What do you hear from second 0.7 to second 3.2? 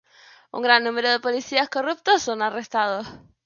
número de policías corruptos son arrestados.